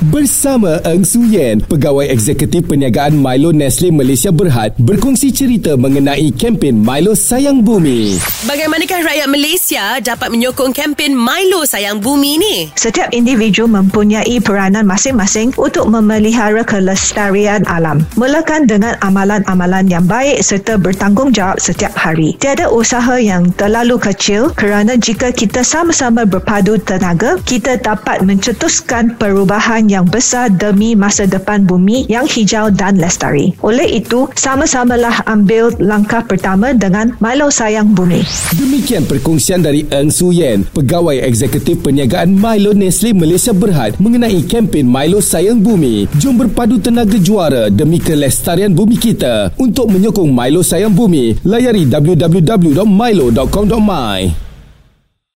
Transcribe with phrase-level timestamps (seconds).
[0.00, 6.80] Bersama Eng Su Yen, Pegawai Eksekutif Perniagaan Milo Nestle Malaysia Berhad berkongsi cerita mengenai kempen
[6.80, 8.16] Milo Sayang Bumi.
[8.48, 12.72] Bagaimanakah rakyat Malaysia dapat menyokong kempen Milo Sayang Bumi ni?
[12.80, 18.00] Setiap individu mempunyai peranan masing-masing untuk memelihara kelestarian alam.
[18.16, 22.40] Mulakan dengan amalan-amalan yang baik serta bertanggungjawab setiap hari.
[22.40, 29.89] Tiada usaha yang terlalu kecil kerana jika kita sama-sama berpadu tenaga, kita dapat mencetuskan perubahan
[29.90, 33.50] yang besar demi masa depan bumi yang hijau dan lestari.
[33.66, 38.22] Oleh itu, sama-samalah ambil langkah pertama dengan Milo Sayang Bumi.
[38.54, 44.86] Demikian perkongsian dari Eng Su Yen, Pegawai Eksekutif Perniagaan Milo Nestle Malaysia Berhad mengenai kempen
[44.86, 46.06] Milo Sayang Bumi.
[46.22, 49.50] Jom berpadu tenaga juara demi kelestarian bumi kita.
[49.58, 54.49] Untuk menyokong Milo Sayang Bumi, layari www.milo.com.my.